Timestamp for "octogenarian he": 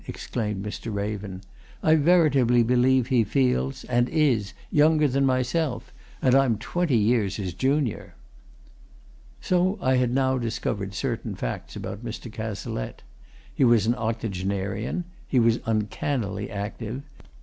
13.93-15.39